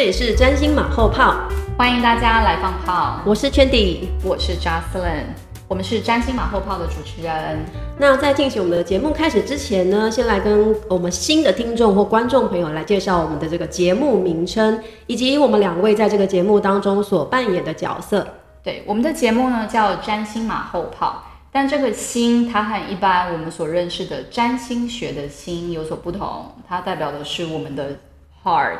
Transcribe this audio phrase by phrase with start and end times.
[0.00, 1.46] 这里是占星马后炮，
[1.76, 3.20] 欢迎大家来放炮。
[3.26, 5.24] 我是 Chandy，我是 Jocelyn，
[5.68, 7.58] 我们是占星马后炮的主持人。
[7.98, 18.26] 那在进行我们的节目开始之前呢，先来跟我们新的听众或观众朋友来介绍我们的这个节目名称，以及我们两位在这个节目当中所扮演的角色。
[18.62, 21.22] 对，我们的节目呢叫占星马后炮。
[21.52, 27.98] 但这个星，它和一般我们所认识的占星学的星有所不同，它代表的是我们的
[28.42, 28.78] heart，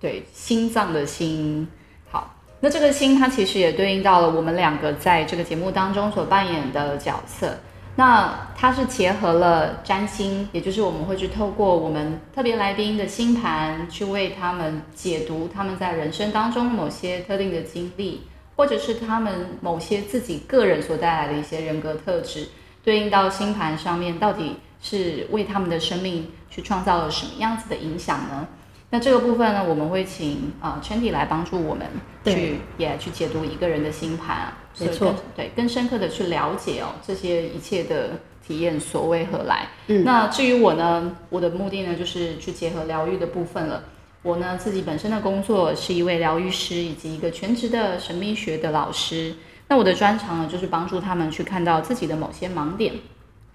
[0.00, 1.66] 对，心脏的心。
[2.10, 7.58] 好，那这个心，它其实也对应到了我们两个在这个节目当中所扮演的角色。
[7.96, 18.22] 那它是结合了占星，也就是我们会去透过我们特别来宾的星盘，去为他们解读他们在人生当中某些特定的经历。
[18.58, 22.48] 或者是他们某些自己个人所带来的一些人格特质，
[22.82, 28.48] 对应到星盘上面，到底是为他们的生命去创造了什么样子的影响呢？
[28.90, 31.86] 那这个部分呢，我们会请啊 Chandy 来帮助我们
[32.24, 38.10] 去也去解读一个人的星盘啊，没错，对，更深刻的去了解哦这些一切的
[38.46, 39.66] 体验所为何来。
[39.88, 43.82] 嗯，那至于我呢，我的目的呢，就是去结合疗愈的部分了。
[44.22, 49.34] 我呢自己本身的工作是一位疗愈师以及一个全职的神秘学的老师。
[49.68, 52.94] 那我的专长呢就是帮助他们去看到自己的某些盲点，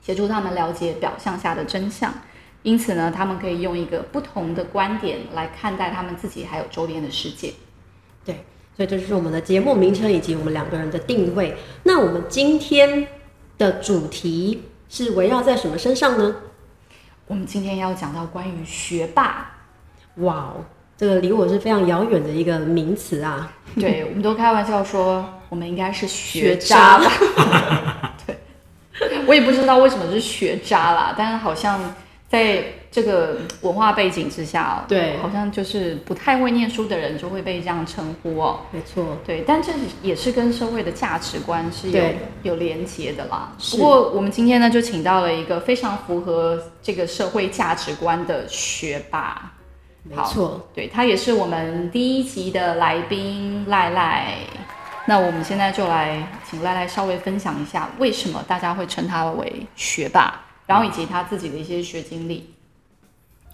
[0.01, 2.13] 协助他们了解表象下的真相。
[2.63, 7.53] 因此呢，他们可以用一个不同的观点来看待他们自己还有周边的世界。
[8.23, 8.43] 对，
[8.77, 11.55] 所以这就是我们的节目名称以及我们两个人的定位。
[11.83, 13.07] 那我们今天
[13.57, 16.35] 的主题是围绕在什么身上呢？
[17.27, 19.49] 我们今天要讲到关于学霸。
[20.17, 20.65] 哇哦，
[20.97, 23.51] 这个离我是非常遥远的一个名词啊！
[23.75, 28.13] 对，我们都开玩笑说，我们应该是学渣吧？
[28.27, 28.37] 对，
[29.25, 31.79] 我也不知道为什么是学渣啦，但是好像
[32.31, 38.61] 在这个文化背景之下，对，好像就是不太会念书的人就会被这样称呼哦。
[38.71, 42.03] 没错，对，但这也是跟社会的价值观是有
[42.43, 43.51] 有连结的啦。
[43.71, 49.51] 不过我们今天呢，就请到了一个非常符合这个社会价值观的学霸。
[50.03, 54.35] 没错，对他也是我们第一集的来宾赖赖。
[55.05, 62.53] 那我们现在就来请赖赖稍微分享一下，为什么大家会称他为学霸，然后以及他自己的一些学经历。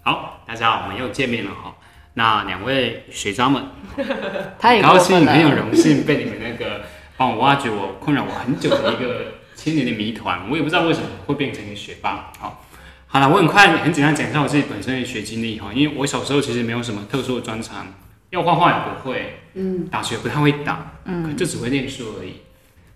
[0.02, 1.74] 好，大家好，我们又见面了哈。
[2.14, 3.62] 那两位学渣们，
[4.58, 6.82] 太高兴，很有荣幸被你们那个
[7.16, 10.48] 帮我挖掘我困扰我很久的一个千年的谜团。
[10.50, 12.30] 我也不知道为什么会变成一个学霸。
[12.38, 12.64] 好。
[13.10, 17.86] 好了，我很快很简单讲一下我自己本身的学经历哈，因为我小时候其实没有什么特殊的专长，
[18.28, 22.34] 要画画也不会，嗯，打学不太会打，嗯，就只会念书而已。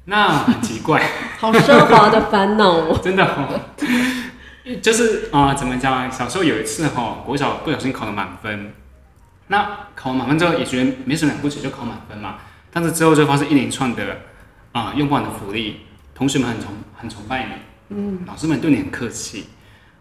[0.06, 1.02] 那很奇怪，
[1.38, 3.60] 好奢华的烦恼哦， 真的哦，
[4.82, 6.10] 就是啊，怎么讲？
[6.10, 8.72] 小时候有一次哈，国小不小心考了满分，
[9.48, 12.36] 那考完满分之后也觉得没什么了不起，就考满分嘛。
[12.72, 14.02] 但是之后就发生一连串的
[14.72, 15.80] 啊用不完的福利，
[16.14, 19.50] 同学们很崇很崇拜你，嗯，老师们对你很客气。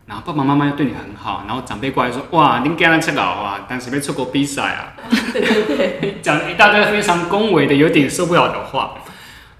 [0.07, 4.93] 然后爸爸妈妈又对你很好，然后长辈过来说：“哇，您今日出老啊，但是没出国比赛啊。
[6.21, 8.95] ”讲一大堆非常恭维的、有点受不了的话。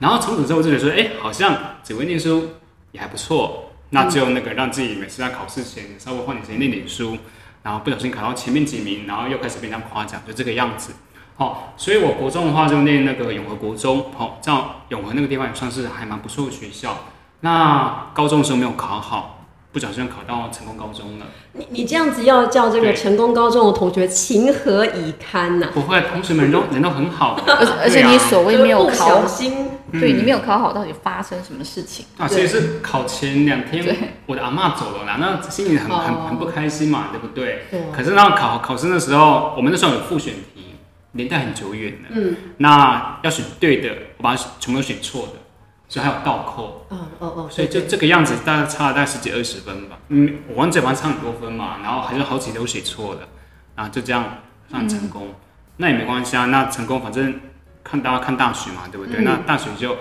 [0.01, 2.49] 然后从此之后就觉得说：“哎，好像只会念书
[2.91, 7.17] 也还不错。”那就那个让自己每次在考试前稍微花点时间念点书，
[7.61, 10.93] 然后不小心考到前面几名，然后又开始被人家夸奖，就这个样子。
[11.35, 16.99] 好，所以我国中的话就念那个永和国中，好，这样永和那个地方也算是还蛮不错的学校。
[17.41, 19.40] 那高中的时候没有考好。
[19.71, 21.25] 不小心考到成功高中了。
[21.53, 25.67] 你你这样子要叫这个成功高中的同学情何以堪呐？
[25.73, 27.39] 不会，同学们都人都很好。
[27.47, 32.05] 而而且你所谓没有考心，对你没有考好，到底发生什么事情？
[32.17, 37.63] 啊，其实是考前两天，我的阿妈走了啦，那心里很很很不开心嘛，对不对？
[37.71, 37.81] 对。
[37.95, 40.75] 可是那考考生的时候，我们那时候有复选题，
[41.13, 42.09] 年代很久远了。
[42.11, 42.35] 嗯。
[42.57, 45.40] 那要选对的，我把它全部都选错的。
[45.91, 49.99] 所以还有倒扣，嗯哦哦，所以就这个样子，大概差了大概十几二十分吧。
[50.07, 53.27] 嗯，我玩这玩差很多分嘛，然后还是好几都写错的，
[53.75, 54.23] 啊，就这样
[54.69, 55.35] 算成功，
[55.75, 56.45] 那也没关系啊。
[56.45, 57.41] 那成功反正
[57.83, 59.21] 看大家看大学嘛，对不对？
[59.25, 59.97] 那大学就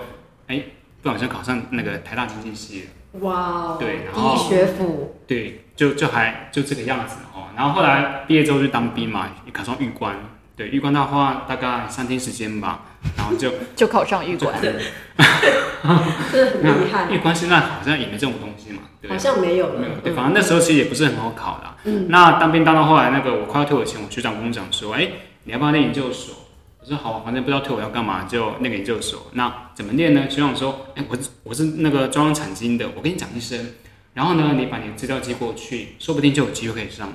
[0.47, 0.63] 哎
[1.01, 3.19] 不小心考上那个台大经济系了。
[3.19, 7.51] 哇，对，然后学府，对，就就还就这个样子哦。
[7.53, 10.15] 然然后后来毕业之后就当兵嘛，也考上狱官。
[10.55, 12.85] 对，狱官的话大概三天时间吧，
[13.17, 14.59] 然后就 就考上狱官。
[14.61, 17.09] 真的很厉害。
[17.11, 19.79] 狱官现在好像也没这种东西嘛，对好像没有了。
[19.79, 21.91] 没有，对，反正那时候其实也不是很好考的。
[21.91, 22.07] 嗯。
[22.09, 25.07] 那当兵当到后来，那个我快要退伍前，我学长跟我讲说，哎，
[25.43, 26.35] 你要不要念研究所？
[26.79, 29.27] 我说好，反正不知道退伍要干嘛，就那个研究所。
[29.33, 30.29] 那怎么念呢？
[30.29, 33.73] 学长说，哎，我我是那个中央产经的，我跟你讲一声，
[34.13, 37.13] 然后呢，你把你的资料寄过去，说不定就有机会可以上了。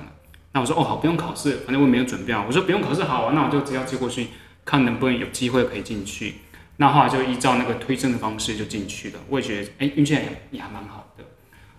[0.53, 2.43] 那我说哦好，不用考试，反正我也没有准备啊。
[2.45, 4.27] 我说不用考试好啊，那我就资料寄过去，
[4.67, 6.35] 看能不能有机会可以进去。
[6.75, 9.19] 那后来就依照那个推甄的方式就进去了。
[9.29, 11.23] 我也觉得哎运气也也还蛮好的，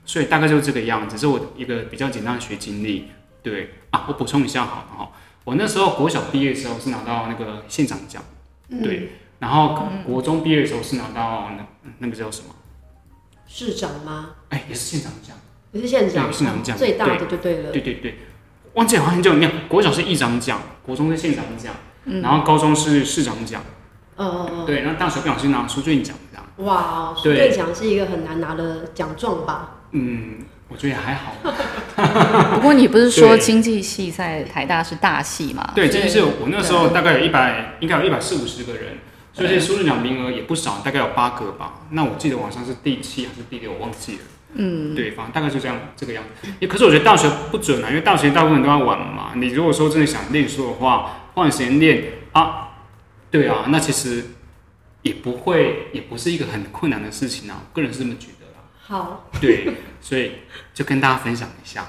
[0.05, 3.09] 所以大概就是这个样子，是我一个比较简单的学经历。
[3.41, 5.13] 对啊，我补充一下好了哈，
[5.45, 8.23] 我那时候国小毕业的时候是拿到那个县长奖，
[8.69, 11.65] 对，然后国中毕业的时候是拿到那
[11.99, 12.55] 那个叫什么
[13.47, 14.31] 市长吗？
[14.49, 15.37] 哎也是县长奖，
[15.73, 17.71] 也是县长，对县长奖最大的就对了。
[17.71, 18.19] 对对对，
[18.75, 21.73] 忘记好像就没有，国小是议长奖，国中是县长奖，
[22.23, 23.63] 然后高中是市长奖，
[24.17, 26.45] 哦哦哦，对，然后大学不小心拿书卷奖这样。
[26.59, 29.77] 哇，书对队奖是一个很难拿的奖状吧？
[29.93, 30.39] 嗯，
[30.69, 31.33] 我觉得也还好。
[32.57, 35.73] 不过你不是说对经济系在台大是大系吗？
[35.75, 38.99] 对，经济系我那时候大概有一百，应该有一百四五十个人，
[39.33, 41.81] 所以这书卷奖名额也不少，大概有八个吧。
[41.91, 44.19] 那我记得好像是第七还是第六，我忘记了。
[44.55, 46.49] 嗯，对，反正大概就这样这个样子。
[46.59, 49.33] 也可是我觉得大学不准啊，因为大学大部分都要玩嘛。
[49.37, 52.03] 你如果说真的想念书的话，花点时间练
[52.33, 52.71] 啊，
[53.31, 54.25] 对啊，那其实
[55.03, 57.63] 也不会，也不是一个很困难的事情啊。
[57.65, 58.65] 我个人是这么觉得啦。
[58.77, 60.33] 好，对，所以
[60.75, 61.87] 就跟大家分享一下。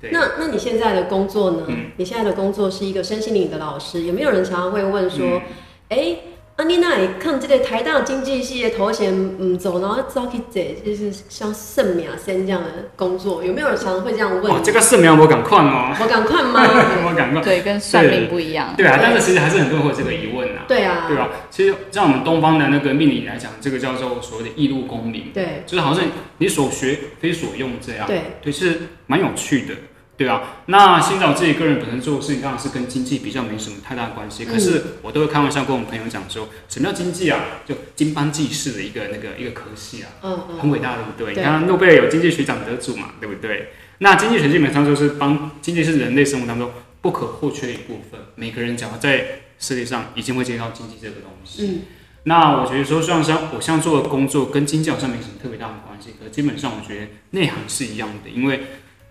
[0.00, 1.64] 对，那那你现在的工作呢？
[1.66, 5.42] 嗯你现在的工作是一个身心灵的老师，有没有人常常会问嗯说，
[5.88, 6.16] 哎、
[6.60, 14.52] 啊，你那里看这个台大经济系的头衔唔走，然后走去做就是像圣米亚森这样的工作，有没有人常常会这样问？
[14.52, 16.60] 哇，这个是没有我敢看哦，我敢看吗？
[17.08, 17.42] 我敢看。
[17.42, 18.74] 对，跟算命不一样。
[18.76, 20.66] 对啊，但是其实还是很多人会有这个疑问啊。
[20.68, 21.30] 对啊，对吧？
[21.50, 26.04] 其实像我们东方的那个命理来讲，这个叫做所谓的异路功名，对就是好像
[26.36, 28.06] 你所学非所用这样。
[28.06, 29.74] 对对，是蛮有趣的，
[30.20, 30.58] 对啊。
[30.66, 34.44] 那新找自己个人本身做的事情，当然是跟经济比较没什么太大的关系。
[34.44, 37.40] 可是我都会开玩笑跟我们朋友讲说，什么叫经济啊？
[37.64, 41.34] 就经邦济世的一个那个一个科系啊，嗯嗯，很伟大，对不对？
[41.34, 43.70] 你看诺贝尔有经济学奖得主嘛，对不对？
[44.00, 46.70] 那经济学基本上就是帮经济是人类生活当中
[47.00, 48.20] 不可或缺的一部分。
[48.34, 51.66] 每个人只要在世界上一定会接触到经济这个东西。
[51.66, 51.80] 嗯，
[52.24, 58.64] 那我觉得说，虽然说我像做的工作跟经济好像没什么特别大的关系，可是基本上我觉得内涵是一样的，因为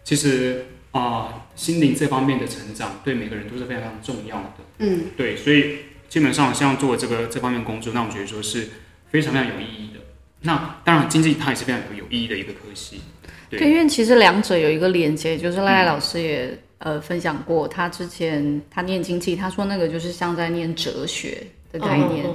[0.03, 4.53] 其实啊、呃心灵这方面的成长对每个人都是非常非常重要的。
[4.77, 8.69] 嗯，对，所以基本上像做这个这方面工作，那我觉得说是
[9.09, 9.99] 非常非常有意义的。
[10.41, 13.01] 那当然，经济它也是非常有有意义的一个科系。
[13.49, 21.43] 对对，因为其实两者有一个连接，就是赖赖老师也、呃分享过，他之前他念经济，他说那个就是像在念哲学
[21.73, 22.25] 的概念。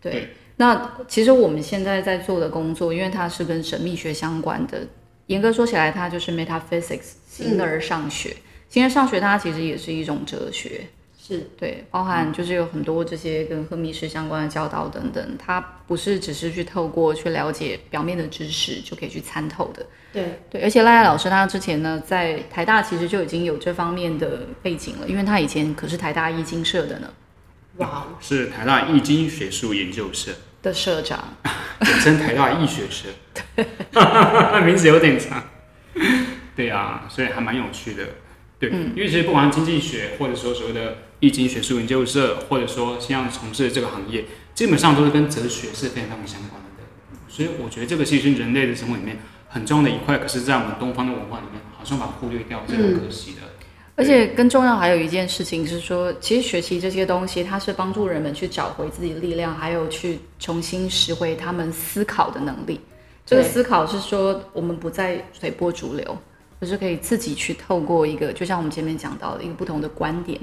[0.00, 4.86] 对那其实我们现在在做的工作，因为它是跟神秘学相关的，
[5.30, 8.36] 严格说起来，它就是 metaphysics 形而上学。
[8.68, 11.48] 形而上学它其实也是一种哲学，是。
[11.56, 19.86] 对，包含就是有很多这些跟赫密士相关的教导等等，它不是只是去透过去了解表面的知识就可以去参透的。
[20.12, 27.08] 对，对，而且赖赖老师他之前呢，在台大其实就已经有这方面的背景了，因为他以前可是台大易经社的呢。
[27.76, 28.16] 哇，哦。
[28.20, 31.36] 是台大易经学术研究社，的社长。
[31.82, 33.08] 简称台大易学社，
[34.66, 35.42] 名字有点长。
[36.54, 38.06] 对啊，所以还蛮有趣的。
[38.58, 46.84] 对，因为其实不管是经济学，或者说所谓的易经学术研究社，或者说像从事的这个行业，基本上都是跟哲学是非常非常相关的。
[47.26, 49.16] 所以我觉得这个其实人类的生活里面
[49.48, 53.40] 很重要的一块，可是，在我们东方的文化里面，好像把它忽略掉，这很可惜的。
[54.00, 62.80] 而且更重要还有一件事情是说，其实学习这些东西，它是帮助人们去找回自己的力量，还有去重新拾回他们思考的能力。
[63.26, 66.16] 这个思考是说，我们不再随波逐流，
[66.60, 70.40] 而是可以自己去透过一个，就像我们前面讲到的一个不同的观点，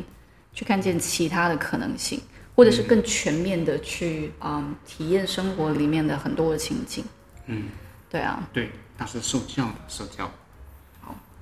[0.53, 2.21] 去看见其他的可能性，
[2.55, 7.03] 或者是更全面的去嗯体验生活里面的很多的情景。
[7.47, 7.63] 嗯，
[8.09, 10.31] 对啊，对，它是受教的受教。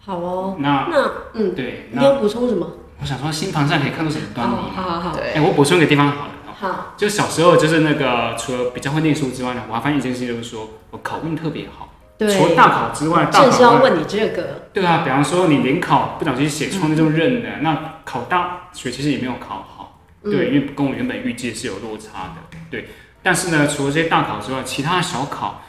[0.05, 0.55] 好哦。
[0.59, 2.69] 那那嗯，对，你要补充什么？
[3.01, 5.33] 我想说，星盘上可以看出什么端倪哦，好好好，对。
[5.33, 6.31] 哎、我补充一个地方好了。
[6.47, 6.53] 哦。
[6.57, 11.89] 好，就小时候就是那个，除了比较会念书之外呢，我还发现一件事情，就是说我考运特别好。
[12.17, 22.87] 对，除了大考之外，大正是要问你这个，对啊，比方说你联考不小心写错那就认了，那考大学其实也没有考好，对，因为跟我原本预计是有落差的，对。
[23.21, 25.61] 但是呢，除了这些大考之外，其他的小考，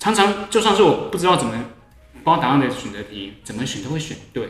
[0.00, 1.54] 常常就算是我不知道怎么
[2.24, 4.48] 包答案的选择题，怎么选都会选对。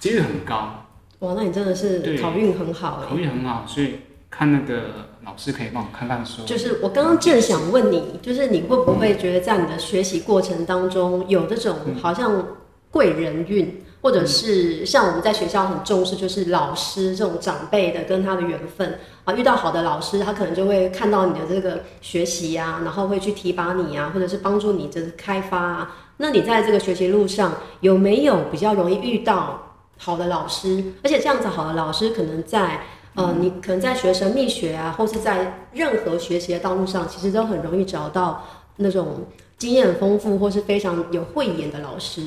[0.00, 0.84] 几率很高，
[1.20, 4.00] 哇，那你真的是对考运很好哎、口语很好，所以
[4.30, 12.44] 看那个老师可以帮我看看书，就是我刚刚正想问你，就是你会不会觉得在你的学习过程当中有这种嗯好像
[12.90, 25.96] 贵人运，或者是像我们在学校很重视，就是老师这种长辈的跟他的缘分啊，遇到好的老师，他可能就会看到你的这个学习啊，然后会去提拔你啊，或者是帮助你的开发啊。
[26.18, 30.92] 那你在这个学习路上有没有比较容易遇到好的老师？
[31.02, 32.80] 而且这样子好的老师可能在
[33.14, 38.44] 呃，你可能在学神秘学啊，或是在任何学习的道路上，其实都很容易找到
[38.76, 42.22] 那种经验很丰富或是非常有慧眼的老师。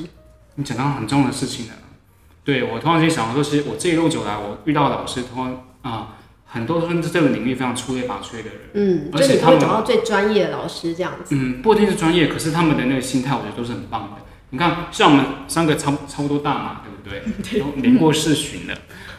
[0.54, 1.72] 你讲到很重要的事情了。
[2.42, 6.16] 对我突然间想到说，其实我这一路走来，我遇到的老师，通常啊、
[6.48, 8.52] 很多都是这个领域非常出类拔萃的人。
[8.74, 11.34] 嗯，而且他们找到最专业的老师这样子。
[11.34, 14.22] 嗯，不一定是专业，可是他们的那个心态，我觉得都是很棒的。
[14.50, 17.60] 你看，像我们三个差不差不多大嘛，对不对？
[17.60, 18.74] 都年过四旬了。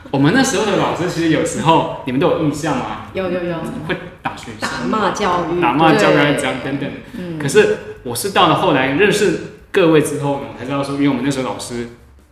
[0.09, 3.05] 我们那时候的老师，其实有时候你们都有印象吗？
[3.13, 3.57] 有有有，
[3.87, 6.89] 会打学生、打骂教育，打骂教育这样等等。
[7.37, 9.39] 可是我是到了后来认识
[9.71, 11.89] 各位之后呢，我才知道说，因为我们那时候老师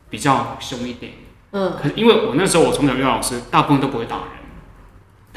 [0.10, 1.12] 比较凶一点。
[1.52, 4.26] 嗯，可是因为我那时候我从小遇到老师，大部分都不会打人，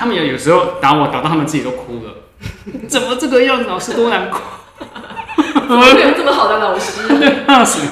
[0.01, 2.15] 他们有有时候打我，打到他们自己都哭了。
[2.89, 3.65] 怎么这个样子？
[3.69, 4.41] 老师多难过。
[5.53, 7.03] 怎么会有这么好的老师？
[7.47, 7.87] 那是，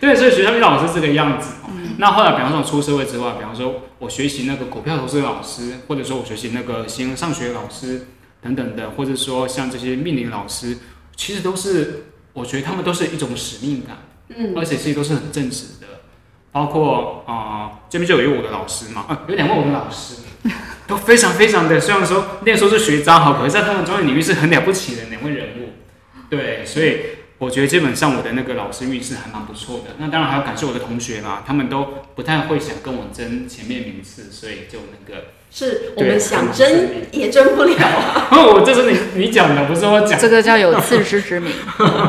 [0.00, 1.54] 对，所以学校遇到老师这个样子。
[1.98, 8.06] 那后来，比方说我出社会之外，比方说我学习那个股票投资的老师，或者说我学习那个形而上学的老师
[8.40, 10.78] 等等的，或者说像这些命理老师，
[11.16, 13.96] 其实都是我觉得他们都是一种使命感，
[14.28, 15.86] 嗯，而且其实都是很正直的。
[16.52, 20.22] 包括啊、呃这边就有一个我的老师嘛，啊，有两位我的老师，
[20.86, 25.72] 都非常非常的，虽然说那时候是学渣好，可是在他们专业领域是很了不起的两位人物。
[26.28, 27.00] 对，所以
[27.38, 29.96] 我觉得基本上我的那个老师运势还蛮不错的。
[29.98, 38.28] 那当然还要感谢我的同学啦，他们都不太会想跟我争前面名次，所以就那个，是我对们想争也争不了啊。
[38.32, 40.18] 哦，这是你你讲的，不是我讲。
[40.18, 41.52] 这个叫有自知之明。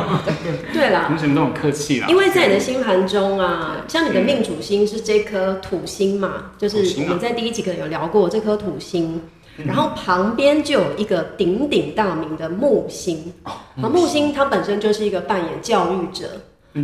[0.73, 2.07] 对啦，同学们都很客气啦。
[2.09, 9.21] 因为在你的星盘中啊，像你的命主星是这颗土星嘛，就是我们在第一集可能有聊过这颗土星，
[9.63, 16.25] 然后旁边就有一个鼎鼎大名的木星，啊，木星它本身就是一个扮演教育者。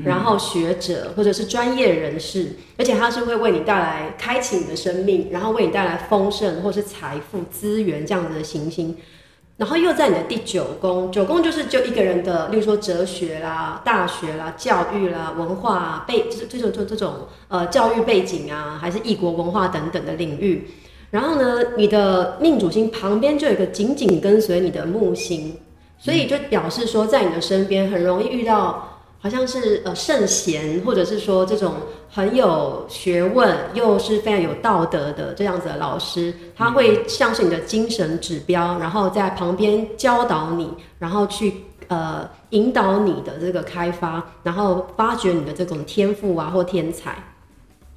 [0.06, 8.96] 然后学者或者是专业人士，而且它是会为你带来开启你的生命，然后为你带来丰盛或是财富资源这样子的行星。
[9.58, 20.68] 然后又在你的第九宫，九宫就是就一个人的，例如说哲学啦、大学啦、教育啦、文化、啊、背这这种这种呃教育背景啊，还是异国文化等等的领域。
[21.12, 25.58] 然后呢，你的命主星旁边就有一个紧紧跟随你的木星，
[26.00, 28.91] 所以就表示说，在你的身边很容易遇到
[29.22, 31.76] 好像是呃圣贤，或者是说这种
[32.10, 41.54] 很有学问又是非常有道德的这样子的老师，他会像是你的精神指标，然后在旁边教导你，然后去
[41.88, 47.12] 呃引导你的这个开发，然后发掘你的这种天赋啊或天才。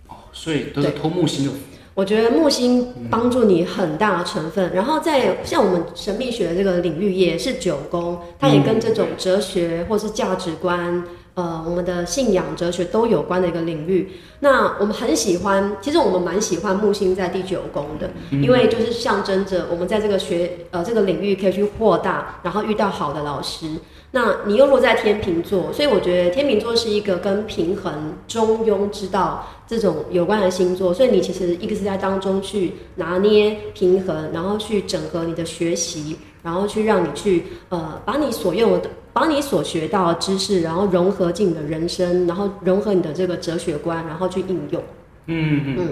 [0.09, 1.59] 哦，所以都是托木星的福。
[1.95, 14.11] 我觉得木星帮助你很大的成分，然后在像我们神秘学的这个领域也是九宫，它也跟这种哲学或是价值观，呃，我们的信仰哲学都有关的一个领域。
[14.41, 23.69] 那我们很喜欢，其实我们蛮喜欢木星在第九宫的，因为就是象征着我们在这个学呃这个领域可以去扩大，然后遇到好的老师。
[24.17, 44.81] 那你又落在天秤座，所以我觉得天秤座是一个跟平衡、中庸之道这种有关的星座，所以你其实一个是在当中去拿捏平衡，然后去整合你的学习，然后去让你去呃把你所用的、把你所学到的知识，然后融合进你的人生，然后融合你的这个哲学观，然后去应用。
[45.27, 45.89] 嗯嗯，嗯，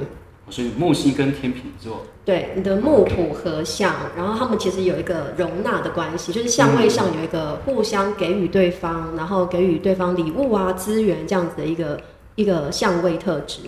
[0.52, 11.98] 所以木星跟天秤座，对，你的木土合相，然后他们其实有一个容纳的关系，就是相位上有一个互相给予对方，然后给予对方礼物啊、资源这样子的一个
[12.34, 13.60] 一个相位特质。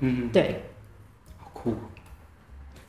[0.00, 0.64] 嗯，对，
[1.38, 1.72] 好酷。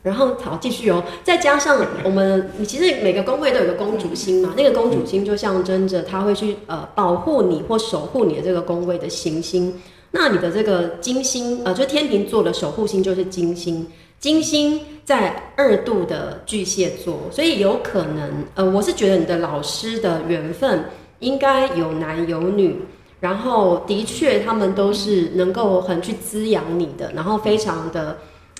[0.02, 9.80] 然后好继续哦，再加上我们，你其实每个宫位都有个公主星嘛，那个公主星就象征着它会去呃保护你或守护你的这个宫位的行星。
[10.10, 13.86] 那你的这个金星，呃，就天秤座的守护星就是金星，
[14.18, 20.84] 金星在二度的巨蟹座，所以有可能，呃，我是觉得你的老师的缘分
[21.18, 22.80] 应该有男有女，
[23.20, 28.16] 然后的确他们都是能够很去滋养你的，然后非常的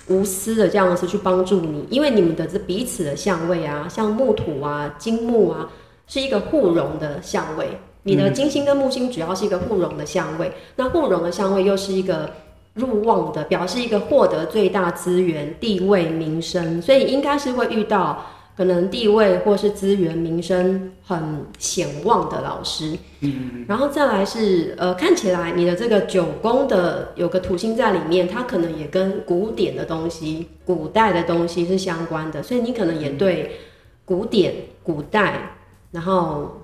[0.07, 5.67] 无私的这样子去帮助你，因为你们的这彼此的相位啊，像木土啊、金木啊，
[6.05, 7.67] 是一个互融的相位。
[8.03, 12.31] 你的金星跟木星主要是一个互融的相位，那互融的相位又是一个
[12.75, 18.25] 入望的，表示一个获得最大资源、地位、名声，所以应该是会遇到
[18.55, 22.97] 可能地位或是资源、名声很显望的老师。
[23.21, 33.59] 嗯，然后再来是呃，看起来你的这个九宫的有个土星在里面，它可能也跟古典的东西、古代的东西是相关的，所以你可能也对
[34.05, 34.53] 古典、
[34.83, 35.55] 古代，
[35.91, 36.58] 然后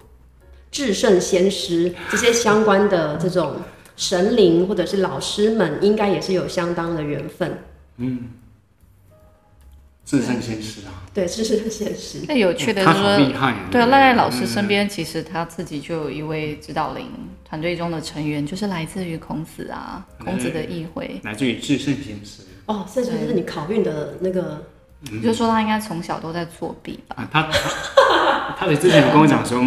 [0.76, 3.56] 至圣先师这些相关的这种。
[3.98, 7.60] 神灵或者是老师们，应该也是有相当的缘分。
[7.96, 8.26] 嗯，
[10.04, 12.20] 至圣先师啊，对，至圣先师。
[12.28, 13.34] 那有趣的是说，
[13.72, 17.08] 对赖赖老师身边，其实他自己就有一位指导灵
[17.48, 22.42] 团队中的成员，就是来自于孔子啊，孔子的议会，来自于至圣先师。
[22.66, 24.62] 哦，这就是你考运的那个，
[25.22, 27.28] 就说他应该从小都在作弊吧？
[27.32, 27.48] 他
[28.58, 29.60] 他的之前有跟我讲说，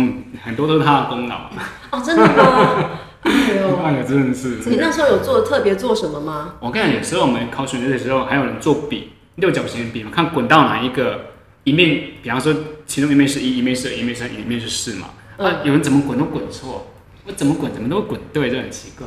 [0.42, 1.50] 很多都是他的功劳。
[1.90, 2.90] 哦，真的吗？
[3.23, 6.54] 那个 真的是，你那时候有做特别做什么吗？
[6.61, 11.32] 我跟你讲，有时候我们考选择的时候，还有人做笔，六角形的笔嘛，看滚到哪一个
[11.64, 12.54] 一面，比方说
[12.87, 15.08] 其中一面是一，一面是二，一面是三，一面是四嘛。
[15.37, 16.90] 啊，有人怎么滚都滚错，
[17.26, 19.06] 我怎么滚怎么都滚对，就很奇怪。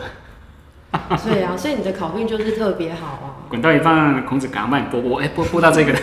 [1.23, 3.47] 对啊，所以你的考运就是特别好啊。
[3.49, 5.93] 滚到一半，孔子赶快帮你拨拨，哎，拨拨到这个，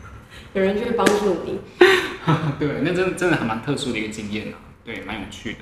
[0.54, 1.60] 有人就会帮助你。
[2.58, 5.58] 对，那真真的还蛮特殊的一个经验啊，对，蛮有趣的。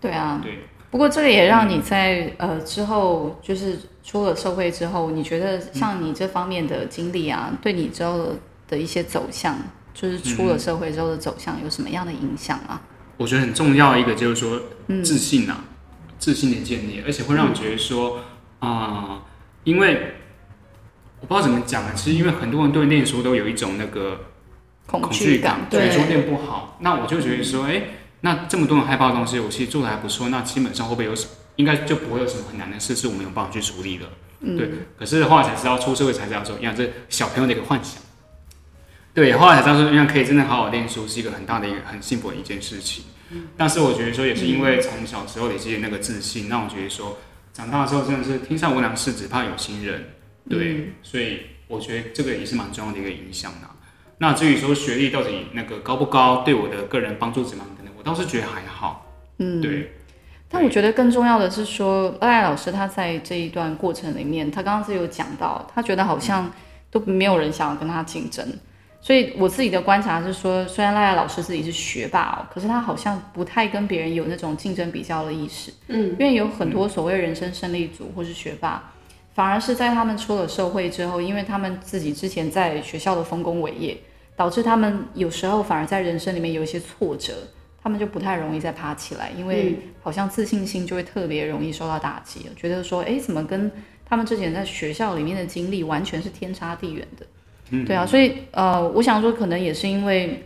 [0.00, 0.64] 对啊，对。
[0.90, 8.36] 不过这个也让你在呃之后，就是出了社会之后，你觉得像你这方面的经历啊，对你之后
[8.68, 9.56] 的一些走向，
[9.94, 12.80] 就是出了社会之后的走向有什么样的影响啊？
[13.16, 14.60] 我觉得很重要一个就是说
[15.02, 15.64] 自信啊，
[16.22, 18.20] 自信的建立，而且会让我觉得说
[18.60, 19.24] 啊，
[19.64, 20.14] 因为
[21.18, 24.26] 我不知道怎么讲啊，其实因为很多人对念书都有一种那个
[24.86, 27.82] 恐惧感，觉得说念不好，那我就觉得说，哎。
[28.24, 30.28] 那这么多人害怕的东西，我其实做的还不错。
[30.28, 31.26] 那基本上会不会有什，
[31.56, 34.06] 应该就不会有什么很难的事，是我们有办法去处理的。
[34.56, 34.70] 对。
[34.96, 38.00] 可是后来才知道，出社会才知道说，呀，这小朋友的一个幻想。
[39.12, 43.06] 对，后来才知道说，样可以真的好好念书，是一个很大的一个很幸福的一件事情。
[43.56, 47.18] 但是我觉得说，也是因为从小时候累积的那个自信，让我觉得说，
[47.52, 50.04] 长大之后真的是天下无难事，只怕有心人。
[50.48, 50.92] 对。
[51.02, 53.68] 所以我觉得这个也是蛮重要的一个影响的。
[54.18, 57.72] 那至于说学历到底那个高不高，对我的个人帮助怎么样？
[57.98, 59.06] 我倒是觉得还好，
[59.38, 59.92] 嗯，对。
[60.48, 66.52] 但我觉得更重要的是说，赖赖老师他在这一段过程里面，他刚刚是有讲到，他觉得好像
[66.90, 68.44] 都没有人想要跟他竞争。
[69.02, 75.72] 所以我自己的观察是说，虽然赖赖老师自己是学霸哦，可是他好像不太跟别人有那种竞争比较的意识。
[75.88, 78.92] 嗯，因为有很多所谓人生胜利组或是学霸，
[79.34, 83.98] 反而是在他们出了社会之后，因为他们自己之前在学校的丰功伟业，
[84.36, 87.34] 导致他们有时候反而在人生里面有一些挫折。
[87.84, 93.68] 他们就不太容易再爬起来，因为好像自信心就会特别容易受到打击，觉得说，哎，怎么跟
[94.06, 97.26] 他们之前在学校里面的经历完全是天差地远的？
[97.72, 100.40] 嗯，对啊，所以呃，我想说，可能也是因为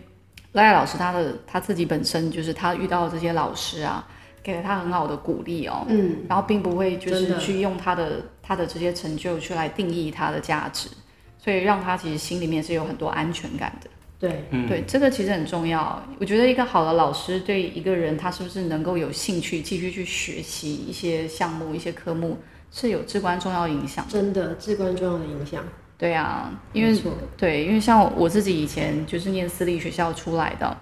[0.53, 4.07] 赖赖老师他的他自己本身就是他遇到这些老师啊，
[4.43, 10.89] 给了他很好的鼓励哦，嗯，然后并不会就是去用他的他的这些成就去来定义他的价值，
[11.37, 13.91] 所以让他其实心里面是有很多安全感的。
[14.19, 16.03] 对，对，这个其实很重要。
[16.19, 22.39] 我觉得一个好的老师对一个人，他是不是能够有兴趣继续去学习一些项目、一些科目，
[22.71, 24.07] 是有至关重要影响。
[24.09, 25.63] 真的，至关重要的影响。
[25.99, 26.95] 对啊，因为
[27.37, 30.77] 对，因为像我自己以前就是念私立学校出来的，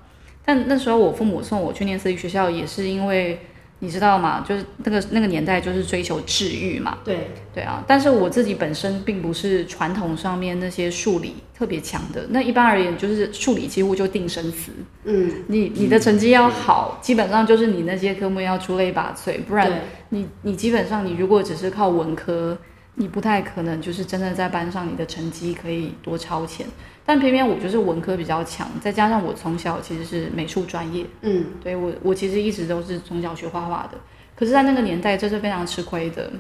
[0.45, 3.39] 但那时候我父母送我去念私立学校，也是因为。
[3.81, 4.43] 你知道吗？
[4.49, 6.97] 就是那个那个年代，就是追求治愈嘛。
[7.05, 12.25] 对对啊，但是我自己本身并不是传统上面那些数理特别强的。
[12.31, 14.73] 那一般而言，就是数理几乎就定生死。
[15.03, 19.71] 嗯，你你的成绩要好，基本上就是你那些科目要出类拔萃，不然
[20.09, 22.57] 你你基本上你如果只是靠文科，
[22.95, 26.67] 你不太可能就是真的在班上你的成绩可以多超前。
[27.07, 33.99] 但偏偏我就是文科比较强，再加上我从小其实是美术专业，嗯，对我我其实一直都是从小学画画的，
[34.35, 36.33] 可是，在那个年代这是非常吃亏的，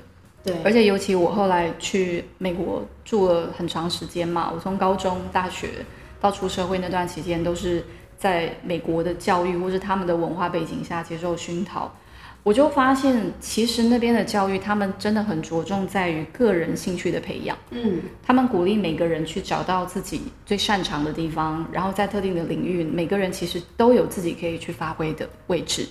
[0.43, 5.69] 对，而且尤其我后来去美国住了很长时间嘛，我从高中、大学
[6.19, 7.85] 到出社会那段期间，都是
[8.17, 11.95] 在美国的教育或是他们的文化背景下接受熏陶。
[12.44, 17.57] 我就发现，其实那边的教育，他们真的很着重在于个人兴趣的培养。
[17.70, 25.88] 嗯，他们鼓励每个人去找到自己最擅长的地方，然后在特定的领域，每个人其实都有自己可以去发挥的位置。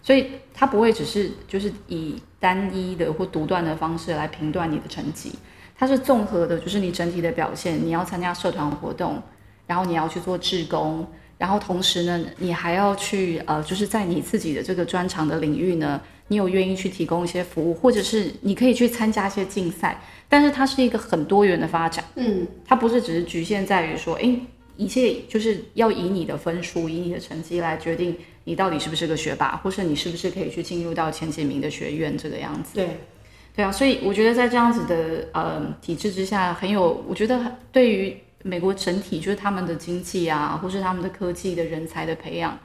[0.00, 5.32] 所以，他不会只是就是以单一的或独断的方式来评断你的成绩，
[5.76, 7.84] 它是综合的，就是你整体的表现。
[7.84, 9.20] 你要参加社团活动，
[9.66, 11.04] 然后你要去做志工。
[11.38, 24.40] 然后同时呢，你还要去呃，就是在你自己的这个专长的领域呢，你有愿意去提供一些服务，或者是你可以去参加一些竞赛，但是它是一个很多元的发展，嗯，它不是只是局限在于说，诶，
[24.76, 32.74] 一切就是要以你的分数、以你的成绩来决定你到底是不是个学霸，或是你是不是可以去进入到前几名的学院这个样子。
[32.74, 32.88] 对，
[33.54, 42.56] 对啊，所以我觉得在这样子的呃体制之下，很有，我觉得对于美国整体就是他们的经济啊，或是他们的科技的人才的培养，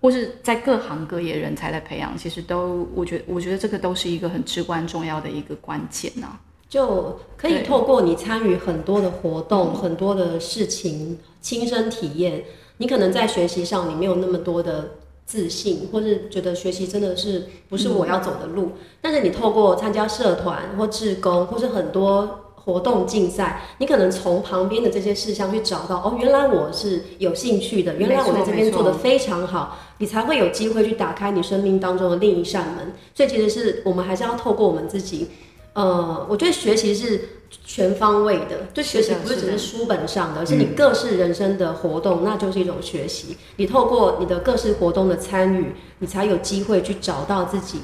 [0.00, 12.44] 或是在各行各业人才的培养，其实都我觉得我觉得这个都是一个很至关重要的一个关键呐、就可以透过你参与很多的活动、很多的事情，亲身体验。
[12.80, 14.90] 你可能在学习上你没有那么多的
[15.24, 18.72] 自信，或是觉得学习真的是不是我要走的路。
[19.00, 32.92] 但是你透过参加社团或志工，或是很多活动竞赛，你可能从旁边的这些事项去找到，哦，原来我是有兴趣的，原来我在这边做的非常好，你才会有机会去打开你生命当中的另一扇门。
[33.14, 35.28] 所以其实是我们还是要透过我们自己。
[35.72, 37.26] 呃，我觉得学习是
[37.64, 43.36] 全方位的，就学习不是只是书本上的，而是你各式人生的活动，那就是一种学习。
[43.56, 47.80] 你透过你的各式活动的参与，你才有机会去找到自己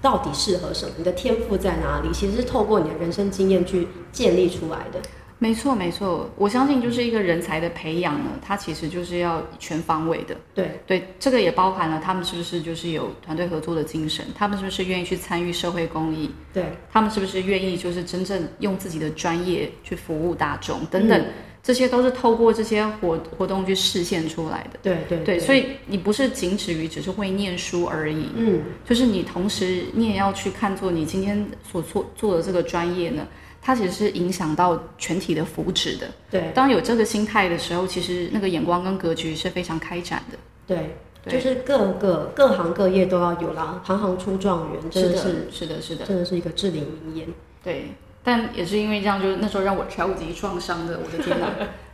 [0.00, 2.08] 到底适合什么，你的天赋在哪里。
[2.12, 5.00] 其实是透过你的人生经验去建立出来的。
[5.38, 10.34] 没错，没错，我相信就是一个人才的培养呢，它其实就是要全方位的。
[10.54, 21.26] 对对，这个也包含了他们是不是就是有团队合作的精神，他们是不是愿意去参与社会公益，对他们是不是愿意就是真正用自己的专业去服务大众等等，
[21.66, 24.78] 这些都是透过这些活活动去实现出来的。
[24.84, 33.26] 对对对，所以你不是仅止于只是会念书而已，嗯，就是你同时你也要去看作你今天所做做的这个专业呢，
[33.60, 36.06] 它其实是影响到全体的福祉的。
[36.30, 40.38] 对当有这个心态的时候，其实那个眼光跟格局是非常开展的。
[40.68, 47.26] 对，对就是各个各行各业都要有啦，行行出状元，真的是是的，是的，真的是一个至理名言。
[47.64, 47.86] 对。
[48.26, 51.46] 但也是因为这样，就是那时候让我超级创伤的，我的天哪！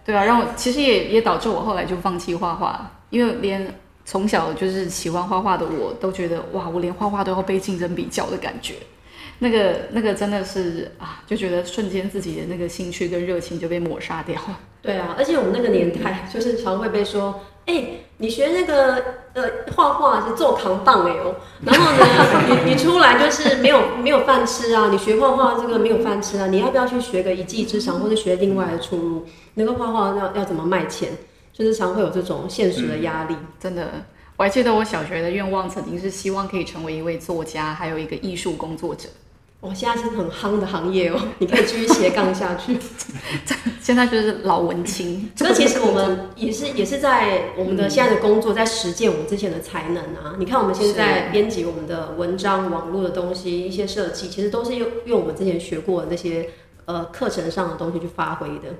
[0.02, 8.76] 对啊，让我其实也也导致我后来就放弃画画，因为连从小就是喜欢画画的我都觉得哇，我连画画都要被竞争比较的感觉。
[9.42, 14.60] 那个那个真的是啊，就觉得瞬间自己的那个兴趣跟热情就被抹杀掉了。
[14.80, 17.84] 对啊，而且我们那个年代就是常会被说，哎、
[18.18, 19.02] 你学那个
[19.32, 19.42] 呃
[19.74, 21.34] 画画是做扛棒哎哦，
[21.66, 22.06] 然后呢，
[22.64, 29.26] 你你出来就是没有没有饭吃啊，你学画画这个没有饭吃啊，你要不要去学个一技之长，或者学另外的出路？
[29.54, 31.10] 那个画画要要怎么卖钱？
[31.52, 33.34] 就是常会有这种现实的压力。
[33.58, 33.88] 真的，
[34.36, 39.08] 我还记得我小学的愿望曾经是希望可以成为一位作家，还有一个艺术工作者。
[39.62, 42.76] 哇，现在是很夯的行业哦， 你可以继续斜杠下去。
[43.80, 45.30] 现在就是老文青。
[45.38, 50.34] 那其实我们也是也是在我们的现在的工作，在实践我们之前的才能啊。
[50.36, 56.50] 你看我们现在编辑我们的文章、网络的东西、一些设计，其实都是用用我们之前学过的那些
[56.86, 58.74] 呃课程上的东西去发挥的。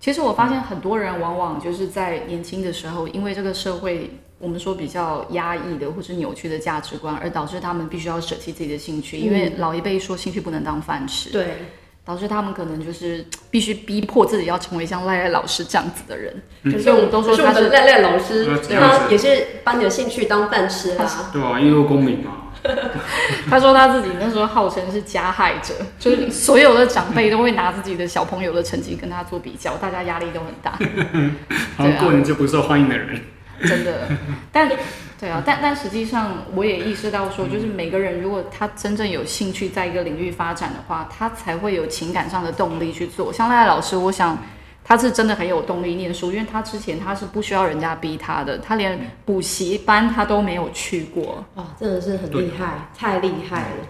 [0.00, 9.18] 其实我发现很多人往往就是在年轻的时候，因为这个社会我们说比较压抑的或是扭曲的价值观，而导致他们必须要舍弃自己的兴趣。
[9.18, 11.66] 因为老一辈说兴趣不能当饭吃，对，
[12.04, 16.34] 导致他们可能就是必须逼迫自己要成为像赖赖老师这样子的人。
[16.64, 21.30] 可所以我们都说他是赖赖老师他也是把你的兴趣当饭吃啦。
[21.32, 22.48] 对啊，因为公民嘛，
[23.50, 30.78] 他说他自己那时候号称是加害者，就是所有的长辈都会拿自己的小朋友的成绩跟他做比较，大家压力都很大。
[31.76, 33.20] 然后过年就不受欢迎的人，
[33.62, 34.08] 真的，
[34.52, 34.70] 但
[35.18, 43.32] 对啊，但但实际上我也意识到说，就是每个人如果他真正有兴趣在一个领域发展的话，他才会有情感上的动力去做。
[43.32, 44.38] 像赖赖老师，我想
[44.84, 53.86] 他是真的很有动力念书，因为他之前他是不需要人家逼他的，他连补习班他都没有去过，哇，真的是很厉害，太厉害了，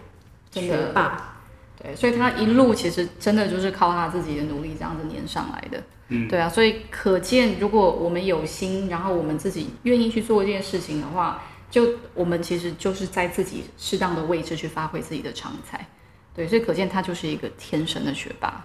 [0.50, 1.34] 真的学霸。
[1.80, 5.80] 对，所以他一路其实真的就是靠他自己的努力这样子念上来的。
[6.08, 15.86] 嗯，对啊，所以可见，如果我们有心，然后我们自己愿意去做一件事情的话，就我们其实就是在自己适当的位置去发挥自己的长才。
[16.34, 18.64] 对，所以可见他就是一个天生的学霸。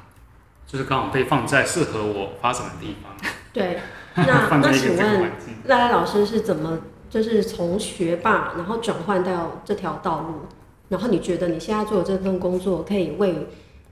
[0.65, 3.12] 就是刚好被放在适合我发展的地方，
[3.51, 3.79] 对，
[4.15, 5.32] 那那请一个这个环问。
[5.65, 6.79] 赖赖老师是怎么
[7.10, 10.47] 就是从学霸，然后转换到这条道路？
[10.89, 13.36] 然后你觉得你现在做的这份工作可以为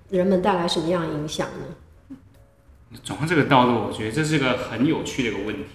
[0.10, 1.66] 人们带来什么样的影响呢？
[3.04, 5.66] 转换这个道路，我觉得这是个很有趣的一个问题。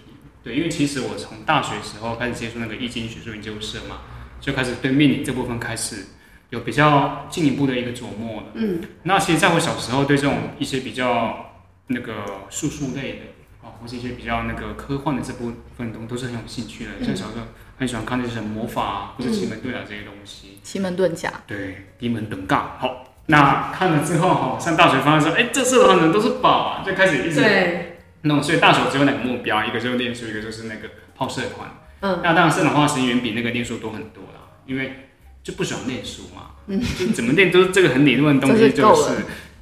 [0.43, 4.03] 对，因为其实我从大学时候开始接触那个易经学术研究社嘛，
[4.41, 6.05] 就开始对命理这部分开始
[6.51, 8.47] 有比较进一步的一个琢磨了。
[8.55, 11.53] 嗯，那其实在我小时候对这种一些比较
[11.89, 13.19] 那个术数类的
[13.61, 16.91] 啊，或是一些比较那个科幻的这部分东都是很有兴趣的。
[17.05, 20.59] 像小时候很喜欢看那些魔法啊，或者奇门遁甲这些东西。
[20.63, 22.79] 奇门遁甲，对，奇门遁尬。
[22.79, 28.43] 好，那看了之后哈，上大学发现说，哎，这社团人都是宝啊，就开始一直对，弄。
[28.43, 31.69] 所以大学只有两个目标，一个就是念书，一个就是那个泡社团。
[32.01, 35.09] 嗯，那当然社团花时间远比那个念书多很多啦，因为
[35.43, 36.51] 就不喜欢念书嘛。
[36.69, 39.11] 嗯，就怎么念都是这个很理论的东西， 就是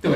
[0.00, 0.12] 对，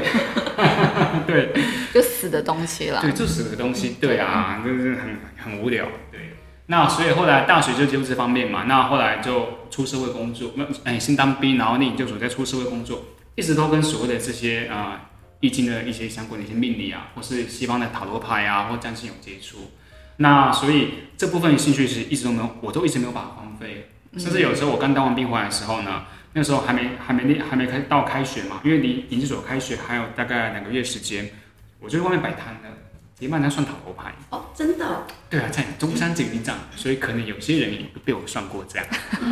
[1.27, 1.53] 对。
[1.95, 3.01] 就死的东西了。
[3.01, 6.35] 对，就死的东西，对啊，就是很很无聊，对。
[6.67, 13.05] 那所以后来大学就接触这方面嘛，那后来就出社会工作，那哎先当兵，然后念研究所，再出社会工作，
[13.39, 19.71] 一直都跟所谓的这些啊、易经的一些相关的一些命理啊，或是西方的塔罗牌啊，或占星有接触。
[20.17, 23.91] 那所以这部分兴趣是一直都没有，我都一直没有把它荒废。
[24.17, 31.31] 甚至有时候我刚当完兵回来的时候呢，那时候还没还没练还没开到开学嘛，因为离研究所开学还有大概两个月时间，
[31.79, 32.77] 我就在外面摆摊了，
[33.19, 34.13] 结伴摊算塔罗牌。
[34.31, 38.87] 哦，真的哦，对啊，在中山锦里站，所以可能有些人也被我算过这样，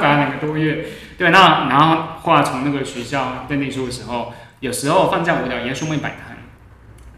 [0.00, 0.86] 摆了两个多月。
[1.18, 6.38] 对，那然后后来从那个学校在念书的时候，有时候放假无聊也在书面摆摊。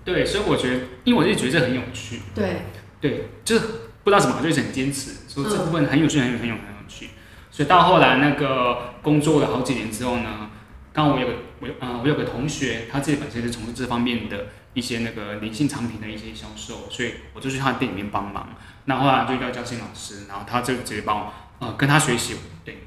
[0.02, 2.62] 对，所以我觉得，因为我就觉得这很有趣，对，
[3.00, 3.66] 对，就是
[4.02, 7.10] 不知道怎么，就一直很坚持，说这部分很有趣，很有很有很有趣。
[7.50, 10.50] 所以到后来那个工作了好几年之后呢，
[10.92, 18.50] 刚好我有个我有呃我有个同学，他自己本身是从事这方面的一些那个灵性产品的一些销售，所以我就去他店里面帮忙。
[18.84, 22.84] 那后来就遇到嘉欣老师，然后他就直接帮我呃跟他学习，对，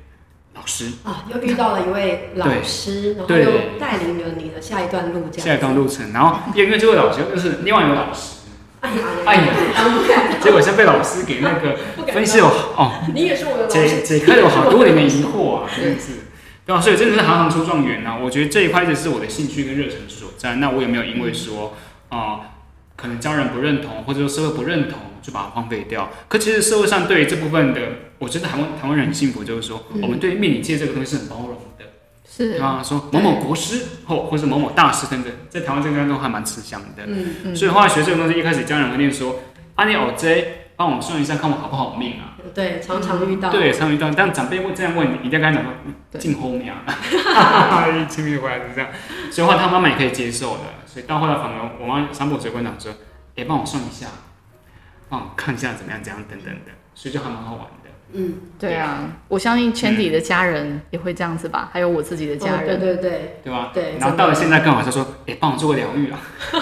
[0.53, 0.91] 老师。
[1.03, 5.47] 啊，又遇到了一位老师，然后又带领了你的下一段路，这样。
[5.47, 8.37] 下一段路程，然后因为这位老师又是另外一位老师，
[8.81, 9.53] 哎呀哎呀，
[10.41, 11.77] 结果先被老师给那个
[12.11, 13.03] 分析了哦。
[13.13, 16.11] 你也是我的老解师，解开了我好多年的疑惑啊，真的是，
[16.65, 16.81] 对吧？
[16.81, 18.17] 所以真的是行行出状元啊！
[18.17, 20.55] 我觉得这一块一直是我的兴趣跟热忱所在。
[20.55, 21.75] 那我有没有因为说
[22.09, 22.39] 啊、
[22.95, 26.09] 可能家人不认同，或者说社会不认同，就把它荒废掉？
[26.27, 27.81] 可其实社会上对于这部分的，
[28.19, 31.85] 我觉得台湾台湾人很幸福，就是说、嗯我们对命理界这个东西是很包容的。
[32.25, 37.03] 是啊，说某某国师或或是某某大师等等，在台湾这个当中还蛮吃香的。
[37.05, 39.39] 嗯，嗯所以后来学这个东西，一开始家人会念说
[39.75, 45.73] ：“啊，你哦这帮我算一下，看我好不好命啊。”对，常常遇到，对，常遇到，但长辈会这样问你，一定要跟他讲说
[46.11, 48.89] 对进后面啊，一亲密回来是这样，
[49.31, 52.91] 所以后来他妈妈也可以接受的，所以到后来反而我妈三不水跟我讲说，
[53.35, 54.07] 哎、帮我算一下，
[55.09, 57.69] 帮我看一下怎么样，怎样等等的，所以就还蛮好玩的。
[58.15, 62.97] 嗯，对啊，我相信 Chandy 的家人也会这样子吧，还有我自己的家人对人。
[62.97, 63.71] 对对对吧？
[63.73, 66.19] 对，然后到了现在更好，他说，哎、帮我做个疗愈啊。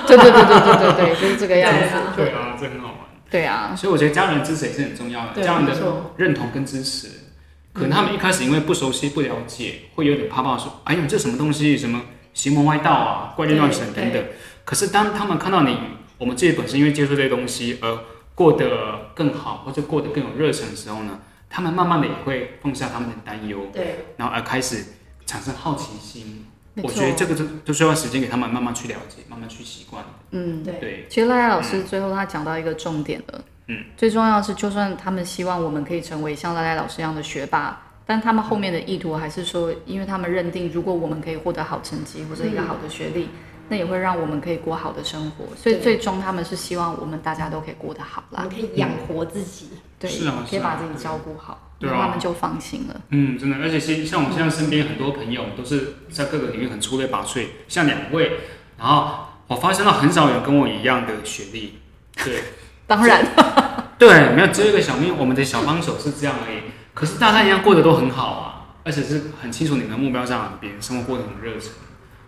[0.07, 1.79] 对对对对对对对，就是这个样子。
[2.15, 3.00] 对啊，这很好玩。
[3.31, 7.07] 对啊，所以我觉得家人的支持也是很重要的，家人的认同跟支持。
[7.73, 11.77] 可能他们一开始因为不熟悉、不了解，会有点怕怕说：“哎呦，这什么东西？
[11.77, 12.01] 什么
[12.33, 14.21] 邪门歪道啊、怪力乱神等等。”
[14.65, 15.77] 可是当他们看到你，
[16.17, 17.97] 我们自己本身因为接触这些东西而
[18.35, 24.83] 过得更好，或者过得更有热忱的时候呢，他们慢慢的也会放下他们的担忧，对，然后而开始
[25.25, 26.45] 产生好奇心。
[26.83, 30.03] 我觉得这个就就需要时间给他们慢慢去了解，慢慢去习惯。
[30.31, 30.73] 嗯，对。
[30.75, 43.27] 对，其实赖赖老师最后他讲到一个重点了，嗯，最重要的是，就算他们希望我们可以成为像赖赖老师一样的学霸，但他们后面的意图还是说，因为他们认定，如果我们可以获得好成绩或者一个好的学历，
[43.67, 48.43] 那也会让我们可以过好的生活，所以最终他们是希望我们大家都可以过得好啦。
[48.45, 50.45] 我们，可以养活自己，对，是啊。
[50.49, 53.01] 可以把自己照顾好，对啊他们就放心了。
[53.09, 58.31] 嗯，真的，而且像我现在身边很多朋友都是在各个领域很出类拔萃，像两位，
[58.77, 61.79] 然后我发现到很少有跟我一样的学历，
[62.23, 62.43] 对
[62.87, 63.25] 当然，
[63.97, 66.57] 对，没有只有一个小命，我们的小帮手是这样而已。
[66.93, 71.71] 可是大家一样过得都很好啊，而且是很清楚你们的目标在哪边，生活过得很热忱。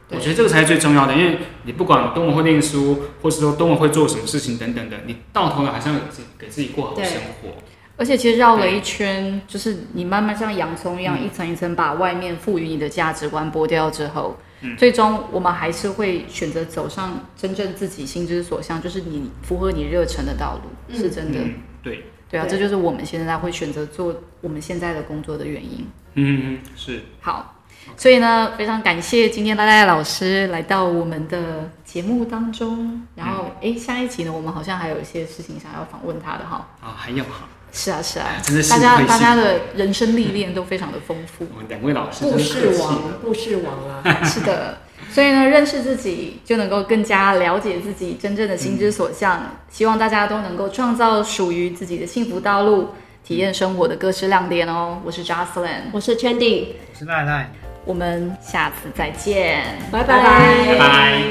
[0.09, 7.49] 我觉得这个才是最重要的，因为你不管多么会念书，或是说多么会做什么事情等等的，你到头来还是要给自己给自己过好生活。
[7.95, 21.39] 而且其实绕了一圈，就是你慢慢像洋葱一样，嗯一层一层把外面赋予你的价值观剥掉之后，嗯最终我们还是会选择走上真正自己心之所向，就是你符合你热忱的道路，嗯是真的。
[21.39, 21.53] 嗯，
[21.83, 25.87] 对，对啊，对这就是我们现在会选择做我们现在的工作的原因。
[26.15, 27.01] 嗯，是。
[27.21, 27.55] 好，
[27.97, 33.01] 所以呢，非常感谢今天赖赖老师来到我们的节目当中。
[33.15, 36.67] 然后，哎，下一集呢，我们好像还有一些事情想要访问他的哈。
[36.81, 41.45] 啊，还有哈，是啊，是啊，真的是大家大家的人生历练都非常的丰富。
[41.51, 44.77] 我们两位老师故事王，故事王啊，是的，
[45.09, 49.57] 所以呢，认识自己就能够更加了解自己真正的心之所向。
[49.71, 52.89] 希望大家都能够创造属于自己的幸福道路，
[53.23, 55.01] 体验生活的各式亮点哦。
[55.03, 57.51] 我是 Jocelyn，我是 Chandy，我是奈奈。
[57.85, 61.23] 我们下次再见，拜拜拜拜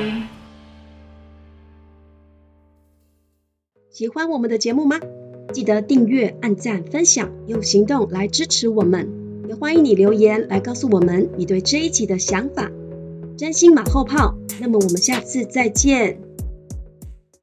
[3.93, 4.99] 喜欢我们的节目吗？
[5.53, 9.09] 记得订阅、按赞、分享，用行动来支持我们。
[9.49, 12.71] 也欢迎你留言来告诉我们你对这一集的想法。
[13.37, 16.32] 真心马后炮，那么我们下次再见。